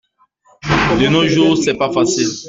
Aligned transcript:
De 0.99 1.07
nos 1.09 1.27
jours, 1.27 1.55
c’est 1.59 1.77
pas 1.77 1.93
facile. 1.93 2.29